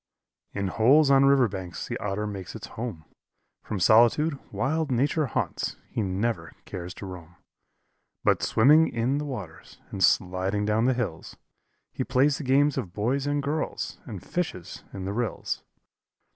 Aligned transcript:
In 0.53 0.69
holes 0.69 1.11
on 1.11 1.25
river 1.25 1.47
banks 1.47 1.87
the 1.87 1.95
Otter 1.99 2.25
makes 2.25 2.53
his 2.53 2.65
home; 2.73 3.05
From 3.61 3.79
solitude 3.79 4.39
wild 4.51 4.89
nature 4.89 5.27
haunts 5.27 5.75
he 5.91 6.01
never 6.01 6.53
cares 6.65 6.95
to 6.95 7.05
roam; 7.05 7.35
But 8.23 8.41
swimming 8.41 8.87
in 8.87 9.19
the 9.19 9.25
waters 9.25 9.79
and 9.91 10.03
sliding 10.03 10.65
down 10.65 10.85
the 10.85 10.95
hills, 10.95 11.35
He 11.93 12.03
plays 12.03 12.39
the 12.39 12.43
games 12.43 12.79
of 12.79 12.93
boys 12.93 13.27
and 13.27 13.43
girls, 13.43 13.99
and 14.05 14.23
fishes 14.25 14.83
in 14.91 15.05
the 15.05 15.13
rills. 15.13 15.61